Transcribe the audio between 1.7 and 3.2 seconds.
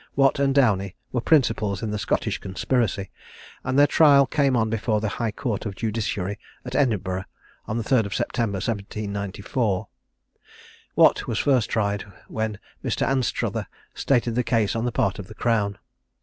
in the Scottish conspiracy,